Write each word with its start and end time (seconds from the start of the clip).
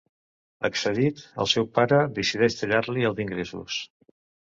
Excedit, 0.69 1.21
el 1.45 1.51
seu 1.53 1.69
pare 1.77 2.01
decideix 2.17 2.59
tallar-li 2.65 3.09
els 3.13 3.25
ingressos. 3.29 3.83